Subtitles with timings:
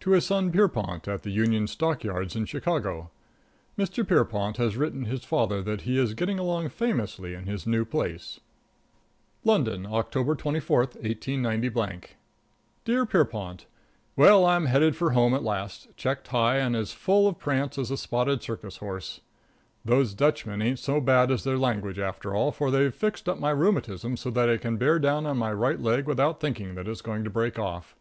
[0.00, 3.10] to his son, || Pierrepont, at the Union || Stock Yards in Chicago.
[3.34, 4.08] || Mr.
[4.08, 7.44] Pierrepont has || written his father that || he is getting along || famously in
[7.44, 8.40] his new || place.
[8.70, 12.00] |++ XVII LONDON, October 24, 189
[12.86, 13.66] Dear Pierrepont:
[14.16, 17.90] Well, I'm headed for home at last, checked high and as full of prance as
[17.90, 19.20] a spotted circus horse.
[19.84, 23.50] Those Dutchmen ain't so bad as their language, after all, for they've fixed up my
[23.50, 27.02] rheumatism so that I can bear down on my right leg without thinking that it's
[27.02, 27.94] going to break off.